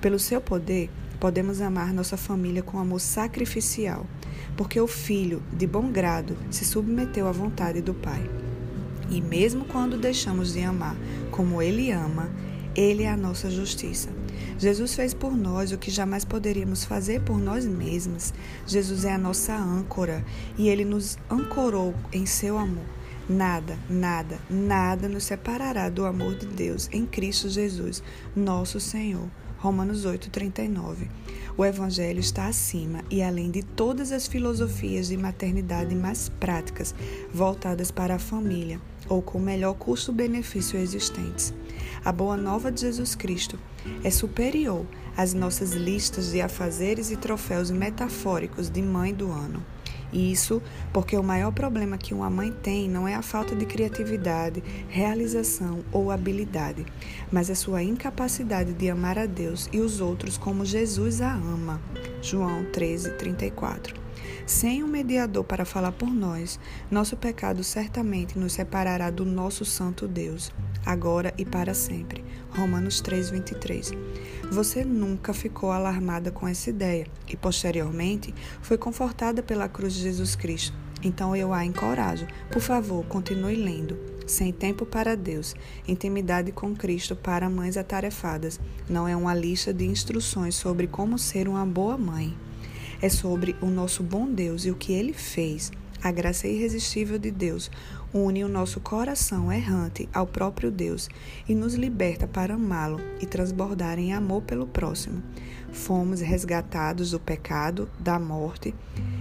Pelo 0.00 0.18
seu 0.18 0.40
poder, 0.40 0.90
podemos 1.20 1.60
amar 1.60 1.92
nossa 1.92 2.16
família 2.16 2.62
com 2.62 2.78
amor 2.78 3.00
sacrificial, 3.00 4.06
porque 4.56 4.80
o 4.80 4.86
filho, 4.86 5.42
de 5.52 5.66
bom 5.66 5.90
grado, 5.90 6.36
se 6.50 6.64
submeteu 6.64 7.26
à 7.26 7.32
vontade 7.32 7.80
do 7.80 7.94
Pai. 7.94 8.28
E 9.10 9.20
mesmo 9.20 9.64
quando 9.64 9.96
deixamos 9.96 10.52
de 10.52 10.62
amar 10.62 10.96
como 11.30 11.62
ele 11.62 11.90
ama, 11.90 12.30
ele 12.74 13.04
é 13.04 13.10
a 13.10 13.16
nossa 13.16 13.50
justiça. 13.50 14.10
Jesus 14.58 14.94
fez 14.94 15.14
por 15.14 15.36
nós 15.36 15.72
o 15.72 15.78
que 15.78 15.90
jamais 15.90 16.24
poderíamos 16.24 16.84
fazer 16.84 17.20
por 17.22 17.38
nós 17.38 17.66
mesmos. 17.66 18.32
Jesus 18.66 19.04
é 19.04 19.12
a 19.12 19.18
nossa 19.18 19.54
âncora 19.54 20.24
e 20.56 20.68
ele 20.68 20.84
nos 20.84 21.18
ancorou 21.30 21.94
em 22.12 22.26
seu 22.26 22.58
amor. 22.58 22.84
Nada, 23.28 23.78
nada, 23.90 24.38
nada 24.48 25.08
nos 25.08 25.24
separará 25.24 25.88
do 25.88 26.04
amor 26.04 26.36
de 26.36 26.46
Deus 26.46 26.88
em 26.92 27.04
Cristo 27.04 27.48
Jesus, 27.48 28.02
nosso 28.34 28.78
Senhor. 28.78 29.28
Romanos 29.58 30.04
8:39. 30.04 31.08
O 31.56 31.64
evangelho 31.64 32.20
está 32.20 32.46
acima 32.46 33.02
e 33.10 33.22
além 33.22 33.50
de 33.50 33.62
todas 33.62 34.12
as 34.12 34.26
filosofias 34.26 35.08
de 35.08 35.16
maternidade 35.16 35.94
mais 35.94 36.28
práticas 36.28 36.94
voltadas 37.32 37.90
para 37.90 38.16
a 38.16 38.18
família 38.18 38.78
ou 39.08 39.22
com 39.22 39.38
melhor 39.38 39.74
custo-benefício 39.74 40.78
existentes. 40.78 41.54
A 42.04 42.12
boa 42.12 42.36
nova 42.36 42.70
de 42.70 42.82
Jesus 42.82 43.14
Cristo 43.14 43.58
é 44.04 44.10
superior 44.10 44.84
às 45.16 45.32
nossas 45.32 45.72
listas 45.72 46.32
de 46.32 46.40
afazeres 46.42 47.10
e 47.10 47.16
troféus 47.16 47.70
metafóricos 47.70 48.68
de 48.68 48.82
mãe 48.82 49.14
do 49.14 49.30
ano. 49.32 49.64
Isso 50.16 50.62
porque 50.94 51.14
o 51.14 51.22
maior 51.22 51.52
problema 51.52 51.98
que 51.98 52.14
uma 52.14 52.30
mãe 52.30 52.50
tem 52.50 52.88
não 52.88 53.06
é 53.06 53.14
a 53.14 53.20
falta 53.20 53.54
de 53.54 53.66
criatividade, 53.66 54.64
realização 54.88 55.84
ou 55.92 56.10
habilidade, 56.10 56.86
mas 57.30 57.50
a 57.50 57.54
sua 57.54 57.82
incapacidade 57.82 58.72
de 58.72 58.88
amar 58.88 59.18
a 59.18 59.26
Deus 59.26 59.68
e 59.74 59.78
os 59.78 60.00
outros 60.00 60.38
como 60.38 60.64
Jesus 60.64 61.20
a 61.20 61.34
ama. 61.34 61.82
João 62.22 62.64
13, 62.72 63.10
34. 63.18 64.05
Sem 64.46 64.84
um 64.84 64.86
mediador 64.86 65.42
para 65.42 65.64
falar 65.64 65.90
por 65.90 66.08
nós, 66.08 66.60
nosso 66.88 67.16
pecado 67.16 67.64
certamente 67.64 68.38
nos 68.38 68.52
separará 68.52 69.10
do 69.10 69.24
nosso 69.24 69.64
santo 69.64 70.06
Deus, 70.06 70.52
agora 70.84 71.34
e 71.36 71.44
para 71.44 71.74
sempre. 71.74 72.24
Romanos 72.50 73.00
3:23. 73.00 73.90
Você 74.48 74.84
nunca 74.84 75.34
ficou 75.34 75.72
alarmada 75.72 76.30
com 76.30 76.46
essa 76.46 76.70
ideia 76.70 77.08
e 77.26 77.36
posteriormente 77.36 78.32
foi 78.62 78.78
confortada 78.78 79.42
pela 79.42 79.68
cruz 79.68 79.94
de 79.94 80.02
Jesus 80.02 80.36
Cristo. 80.36 80.76
Então 81.02 81.34
eu 81.34 81.52
a 81.52 81.64
encorajo. 81.64 82.28
Por 82.48 82.62
favor, 82.62 83.04
continue 83.06 83.56
lendo. 83.56 83.98
Sem 84.28 84.52
tempo 84.52 84.86
para 84.86 85.16
Deus, 85.16 85.56
intimidade 85.88 86.52
com 86.52 86.72
Cristo 86.72 87.16
para 87.16 87.50
mães 87.50 87.76
atarefadas. 87.76 88.60
Não 88.88 89.08
é 89.08 89.16
uma 89.16 89.34
lista 89.34 89.74
de 89.74 89.86
instruções 89.86 90.54
sobre 90.54 90.86
como 90.86 91.18
ser 91.18 91.48
uma 91.48 91.66
boa 91.66 91.98
mãe 91.98 92.32
é 93.00 93.08
sobre 93.08 93.56
o 93.60 93.66
nosso 93.66 94.02
bom 94.02 94.30
Deus 94.30 94.64
e 94.64 94.70
o 94.70 94.74
que 94.74 94.92
ele 94.92 95.12
fez. 95.12 95.70
A 96.02 96.12
graça 96.12 96.46
irresistível 96.46 97.18
de 97.18 97.30
Deus 97.30 97.70
une 98.12 98.44
o 98.44 98.48
nosso 98.48 98.80
coração 98.80 99.52
errante 99.52 100.08
ao 100.12 100.26
próprio 100.26 100.70
Deus 100.70 101.08
e 101.48 101.54
nos 101.54 101.74
liberta 101.74 102.26
para 102.26 102.54
amá-lo 102.54 103.00
e 103.20 103.26
transbordar 103.26 103.98
em 103.98 104.12
amor 104.12 104.42
pelo 104.42 104.66
próximo. 104.66 105.22
Fomos 105.72 106.20
resgatados 106.20 107.10
do 107.10 107.20
pecado, 107.20 107.90
da 107.98 108.18
morte 108.18 108.74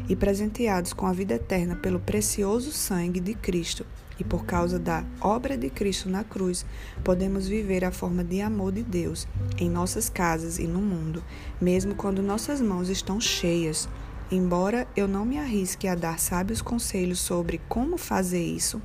e 0.08 0.15
presenteados 0.15 0.94
com 0.94 1.08
a 1.08 1.13
vida 1.13 1.36
eterna 1.36 1.75
pelo 1.75 2.00
precioso 2.00 2.72
sangue 2.72 3.20
de 3.20 3.34
Cristo 3.34 3.86
e 4.19 4.24
por 4.24 4.45
causa 4.45 4.79
da 4.79 5.03
obra 5.19 5.57
de 5.57 5.69
Cristo 5.69 6.10
na 6.10 6.24
cruz, 6.24 6.65
podemos 7.03 7.48
viver 7.48 7.84
a 7.84 7.91
forma 7.91 8.24
de 8.24 8.41
amor 8.41 8.72
de 8.72 8.84
Deus 8.84 9.27
em 9.57 9.69
nossas 9.69 10.10
casas 10.10 10.60
e 10.60 10.67
no 10.67 10.79
mundo, 10.79 11.24
mesmo 11.60 11.95
quando 11.95 12.22
nossas 12.22 12.62
mãos 12.62 12.89
estão 12.89 13.19
cheias. 13.19 13.89
Embora 14.31 14.88
eu 14.95 15.07
não 15.07 15.25
me 15.25 15.38
arrisque 15.38 15.88
a 15.88 15.95
dar 15.95 16.19
sábios 16.19 16.62
conselhos 16.62 17.19
sobre 17.19 17.62
como 17.69 17.98
fazer 17.98 18.43
isso 18.43 18.81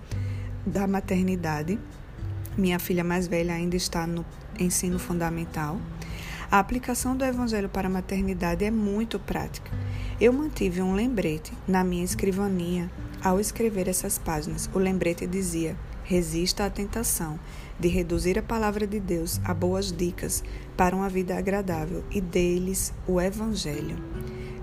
da 0.66 0.86
maternidade, 0.86 1.78
minha 2.58 2.78
filha 2.78 3.02
mais 3.02 3.26
velha 3.26 3.54
ainda 3.54 3.76
está 3.76 4.06
no 4.06 4.24
ensino 4.58 4.98
fundamental. 4.98 5.80
A 6.50 6.58
aplicação 6.58 7.16
do 7.16 7.24
Evangelho 7.24 7.68
para 7.68 7.86
a 7.86 7.90
maternidade 7.90 8.64
é 8.64 8.70
muito 8.70 9.18
prática. 9.18 9.70
Eu 10.20 10.32
mantive 10.32 10.82
um 10.82 10.94
lembrete 10.94 11.52
na 11.66 11.82
minha 11.84 12.04
escrivaninha 12.04 12.90
ao 13.22 13.38
escrever 13.38 13.88
essas 13.88 14.18
páginas, 14.18 14.68
o 14.74 14.78
lembrete 14.78 15.26
dizia: 15.26 15.76
resista 16.04 16.64
à 16.64 16.70
tentação 16.70 17.38
de 17.78 17.88
reduzir 17.88 18.38
a 18.38 18.42
palavra 18.42 18.86
de 18.86 18.98
Deus 18.98 19.40
a 19.44 19.54
boas 19.54 19.92
dicas 19.92 20.42
para 20.76 20.94
uma 20.96 21.08
vida 21.08 21.36
agradável 21.36 22.04
e 22.10 22.20
deles 22.20 22.92
o 23.06 23.20
Evangelho. 23.20 23.96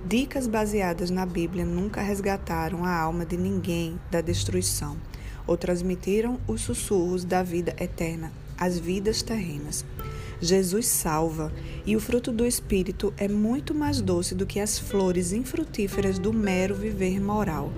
Dicas 0.05 0.47
baseadas 0.47 1.09
na 1.09 1.25
Bíblia 1.25 1.65
nunca 1.65 2.01
resgataram 2.01 2.85
a 2.85 2.95
alma 2.95 3.25
de 3.25 3.37
ninguém 3.37 3.99
da 4.09 4.21
destruição 4.21 4.97
ou 5.45 5.57
transmitiram 5.57 6.39
os 6.47 6.61
sussurros 6.61 7.23
da 7.23 7.41
vida 7.43 7.75
eterna 7.79 8.31
às 8.57 8.77
vidas 8.77 9.21
terrenas. 9.21 9.85
Jesus 10.41 10.85
salva, 10.87 11.51
e 11.85 11.95
o 11.95 11.99
fruto 11.99 12.31
do 12.31 12.45
Espírito 12.45 13.13
é 13.17 13.27
muito 13.27 13.73
mais 13.73 14.01
doce 14.01 14.35
do 14.35 14.45
que 14.45 14.59
as 14.59 14.77
flores 14.77 15.33
infrutíferas 15.33 16.19
do 16.19 16.31
mero 16.31 16.75
viver 16.75 17.19
moral. 17.19 17.71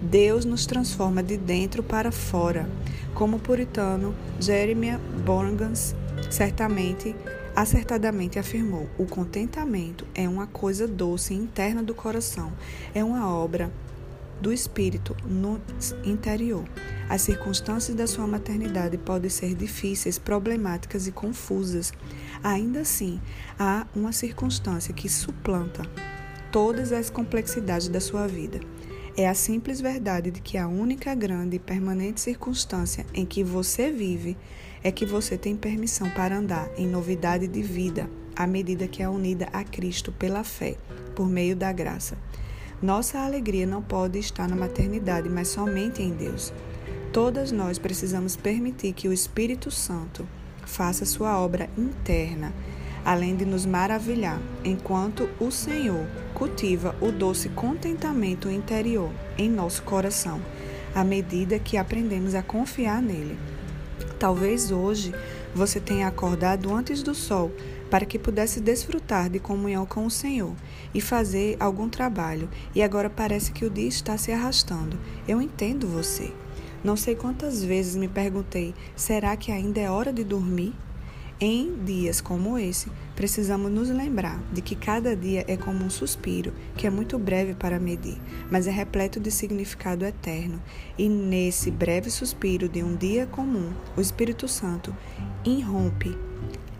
Deus 0.00 0.44
nos 0.44 0.64
transforma 0.64 1.22
de 1.22 1.36
dentro 1.36 1.82
para 1.82 2.10
fora, 2.10 2.68
como 3.14 3.36
o 3.36 3.40
puritano 3.40 4.14
Jeremiah 4.40 5.00
Borgans 5.24 5.94
certamente 6.30 7.14
acertadamente 7.54 8.38
afirmou: 8.38 8.88
o 8.96 9.04
contentamento 9.04 10.06
é 10.14 10.28
uma 10.28 10.46
coisa 10.46 10.86
doce 10.86 11.34
interna 11.34 11.82
do 11.82 11.94
coração, 11.94 12.52
é 12.94 13.02
uma 13.02 13.28
obra 13.28 13.70
do 14.40 14.52
espírito 14.52 15.16
no 15.24 15.60
interior. 16.04 16.64
As 17.08 17.22
circunstâncias 17.22 17.96
da 17.96 18.06
sua 18.06 18.26
maternidade 18.26 18.98
podem 18.98 19.30
ser 19.30 19.54
difíceis, 19.54 20.18
problemáticas 20.18 21.06
e 21.06 21.12
confusas. 21.12 21.92
Ainda 22.42 22.80
assim, 22.80 23.20
há 23.58 23.86
uma 23.94 24.12
circunstância 24.12 24.92
que 24.92 25.08
suplanta 25.08 25.82
todas 26.52 26.92
as 26.92 27.08
complexidades 27.08 27.88
da 27.88 28.00
sua 28.00 28.26
vida. 28.26 28.60
É 29.16 29.28
a 29.28 29.34
simples 29.34 29.80
verdade 29.80 30.30
de 30.30 30.40
que 30.40 30.56
a 30.56 30.68
única 30.68 31.14
grande 31.14 31.56
e 31.56 31.58
permanente 31.58 32.20
circunstância 32.20 33.04
em 33.12 33.26
que 33.26 33.42
você 33.42 33.90
vive 33.90 34.36
é 34.82 34.92
que 34.92 35.04
você 35.04 35.36
tem 35.36 35.56
permissão 35.56 36.08
para 36.10 36.36
andar 36.36 36.70
em 36.76 36.86
novidade 36.86 37.48
de 37.48 37.62
vida 37.62 38.08
à 38.36 38.46
medida 38.46 38.86
que 38.86 39.02
é 39.02 39.08
unida 39.08 39.48
a 39.52 39.64
Cristo 39.64 40.12
pela 40.12 40.44
fé, 40.44 40.76
por 41.16 41.28
meio 41.28 41.56
da 41.56 41.72
graça. 41.72 42.16
Nossa 42.80 43.18
alegria 43.18 43.66
não 43.66 43.82
pode 43.82 44.20
estar 44.20 44.48
na 44.48 44.54
maternidade, 44.54 45.28
mas 45.28 45.48
somente 45.48 46.00
em 46.00 46.10
Deus. 46.10 46.52
Todas 47.12 47.50
nós 47.50 47.76
precisamos 47.76 48.36
permitir 48.36 48.92
que 48.92 49.08
o 49.08 49.12
Espírito 49.12 49.68
Santo 49.68 50.24
faça 50.64 51.04
sua 51.04 51.40
obra 51.40 51.68
interna, 51.76 52.52
além 53.04 53.34
de 53.34 53.44
nos 53.44 53.66
maravilhar, 53.66 54.40
enquanto 54.64 55.28
o 55.40 55.50
Senhor 55.50 56.06
cultiva 56.34 56.94
o 57.00 57.10
doce 57.10 57.48
contentamento 57.48 58.48
interior 58.48 59.10
em 59.36 59.50
nosso 59.50 59.82
coração, 59.82 60.40
à 60.94 61.02
medida 61.02 61.58
que 61.58 61.76
aprendemos 61.76 62.32
a 62.36 62.42
confiar 62.44 63.02
nele. 63.02 63.36
Talvez 64.20 64.70
hoje 64.70 65.12
você 65.52 65.80
tenha 65.80 66.06
acordado 66.06 66.72
antes 66.72 67.02
do 67.02 67.14
sol 67.14 67.50
para 67.90 68.06
que 68.06 68.18
pudesse 68.18 68.60
desfrutar 68.60 69.28
de 69.28 69.38
comunhão 69.38 69.86
com 69.86 70.04
o 70.04 70.10
Senhor 70.10 70.54
e 70.94 71.00
fazer 71.00 71.56
algum 71.58 71.88
trabalho, 71.88 72.48
e 72.74 72.82
agora 72.82 73.10
parece 73.10 73.52
que 73.52 73.64
o 73.64 73.70
dia 73.70 73.88
está 73.88 74.16
se 74.16 74.32
arrastando. 74.32 74.98
Eu 75.26 75.40
entendo 75.40 75.86
você. 75.86 76.32
Não 76.82 76.96
sei 76.96 77.14
quantas 77.14 77.64
vezes 77.64 77.96
me 77.96 78.08
perguntei: 78.08 78.74
será 78.94 79.36
que 79.36 79.50
ainda 79.50 79.80
é 79.80 79.90
hora 79.90 80.12
de 80.12 80.24
dormir? 80.24 80.74
Em 81.40 81.84
dias 81.84 82.20
como 82.20 82.58
esse, 82.58 82.90
precisamos 83.14 83.70
nos 83.70 83.88
lembrar 83.88 84.42
de 84.52 84.60
que 84.60 84.74
cada 84.74 85.14
dia 85.14 85.44
é 85.46 85.56
como 85.56 85.84
um 85.84 85.90
suspiro, 85.90 86.52
que 86.76 86.84
é 86.84 86.90
muito 86.90 87.16
breve 87.16 87.54
para 87.54 87.78
medir, 87.78 88.20
mas 88.50 88.66
é 88.66 88.72
repleto 88.72 89.20
de 89.20 89.30
significado 89.30 90.04
eterno. 90.04 90.60
E 90.98 91.08
nesse 91.08 91.70
breve 91.70 92.10
suspiro 92.10 92.68
de 92.68 92.82
um 92.82 92.96
dia 92.96 93.24
comum, 93.24 93.72
o 93.96 94.00
Espírito 94.00 94.48
Santo 94.48 94.92
irrompe 95.44 96.18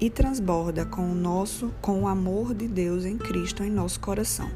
e 0.00 0.08
transborda 0.08 0.84
com 0.84 1.10
o 1.10 1.14
nosso, 1.14 1.72
com 1.80 2.02
o 2.02 2.08
amor 2.08 2.54
de 2.54 2.68
Deus 2.68 3.04
em 3.04 3.18
Cristo 3.18 3.62
em 3.62 3.70
nosso 3.70 4.00
coração. 4.00 4.50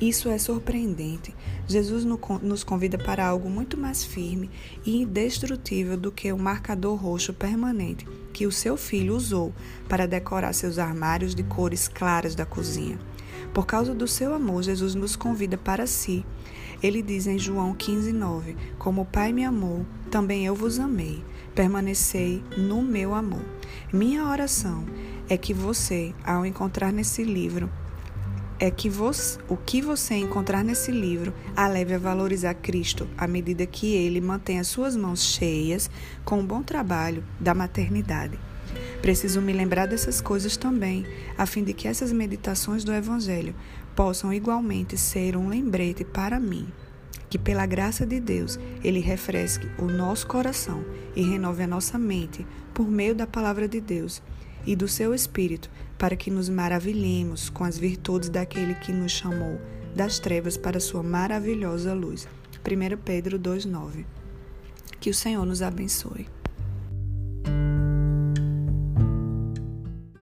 Isso 0.00 0.28
é 0.28 0.36
surpreendente. 0.36 1.34
Jesus 1.66 2.04
nos 2.04 2.62
convida 2.62 2.98
para 2.98 3.26
algo 3.26 3.48
muito 3.48 3.78
mais 3.78 4.04
firme 4.04 4.50
e 4.84 5.02
indestrutível 5.02 5.96
do 5.96 6.12
que 6.12 6.30
o 6.32 6.38
marcador 6.38 6.96
roxo 6.96 7.32
permanente 7.32 8.06
que 8.36 8.46
o 8.46 8.52
seu 8.52 8.76
filho 8.76 9.16
usou 9.16 9.50
para 9.88 10.06
decorar 10.06 10.52
seus 10.52 10.78
armários 10.78 11.34
de 11.34 11.42
cores 11.42 11.88
claras 11.88 12.34
da 12.34 12.44
cozinha. 12.44 12.98
Por 13.54 13.64
causa 13.64 13.94
do 13.94 14.06
seu 14.06 14.34
amor, 14.34 14.62
Jesus 14.62 14.94
nos 14.94 15.16
convida 15.16 15.56
para 15.56 15.86
si. 15.86 16.22
Ele 16.82 17.00
diz 17.00 17.26
em 17.26 17.38
João 17.38 17.74
15:9: 17.74 18.54
Como 18.78 19.00
o 19.00 19.06
Pai 19.06 19.32
me 19.32 19.42
amou, 19.42 19.86
também 20.10 20.44
eu 20.44 20.54
vos 20.54 20.78
amei. 20.78 21.24
Permanecei 21.54 22.42
no 22.58 22.82
meu 22.82 23.14
amor. 23.14 23.40
Minha 23.92 24.24
oração 24.24 24.84
é 25.28 25.36
que 25.36 25.54
você, 25.54 26.12
ao 26.24 26.44
encontrar 26.44 26.92
nesse 26.92 27.22
livro, 27.22 27.70
é 28.58 28.68
que 28.68 28.90
você, 28.90 29.38
o 29.48 29.56
que 29.56 29.80
você 29.80 30.16
encontrar 30.16 30.64
nesse 30.64 30.90
livro 30.90 31.32
a 31.54 31.68
leve 31.68 31.94
a 31.94 31.98
valorizar 31.98 32.54
Cristo 32.54 33.08
à 33.16 33.28
medida 33.28 33.64
que 33.64 33.94
ele 33.94 34.20
mantém 34.20 34.58
as 34.58 34.66
suas 34.66 34.96
mãos 34.96 35.22
cheias 35.22 35.88
com 36.24 36.40
o 36.40 36.42
bom 36.42 36.64
trabalho 36.64 37.22
da 37.38 37.54
maternidade. 37.54 38.36
Preciso 39.00 39.40
me 39.40 39.52
lembrar 39.52 39.86
dessas 39.86 40.20
coisas 40.20 40.56
também, 40.56 41.06
a 41.38 41.46
fim 41.46 41.62
de 41.62 41.72
que 41.72 41.86
essas 41.86 42.10
meditações 42.10 42.82
do 42.82 42.92
Evangelho 42.92 43.54
possam 43.94 44.32
igualmente 44.32 44.96
ser 44.96 45.36
um 45.36 45.48
lembrete 45.48 46.04
para 46.04 46.40
mim 46.40 46.66
que 47.28 47.38
pela 47.38 47.66
graça 47.66 48.06
de 48.06 48.20
Deus 48.20 48.58
ele 48.82 49.00
refresque 49.00 49.68
o 49.78 49.86
nosso 49.86 50.26
coração 50.26 50.84
e 51.14 51.22
renove 51.22 51.62
a 51.62 51.66
nossa 51.66 51.98
mente 51.98 52.46
por 52.72 52.88
meio 52.88 53.14
da 53.14 53.26
palavra 53.26 53.68
de 53.68 53.80
Deus 53.80 54.22
e 54.66 54.74
do 54.74 54.88
seu 54.88 55.14
Espírito, 55.14 55.70
para 55.96 56.16
que 56.16 56.30
nos 56.30 56.48
maravilhemos 56.48 57.48
com 57.48 57.64
as 57.64 57.78
virtudes 57.78 58.28
daquele 58.28 58.74
que 58.74 58.92
nos 58.92 59.12
chamou 59.12 59.60
das 59.94 60.18
trevas 60.18 60.56
para 60.56 60.80
sua 60.80 61.02
maravilhosa 61.02 61.94
luz. 61.94 62.28
1 62.66 62.96
Pedro 63.04 63.38
2,9 63.38 64.04
Que 65.00 65.08
o 65.08 65.14
Senhor 65.14 65.46
nos 65.46 65.62
abençoe. 65.62 66.26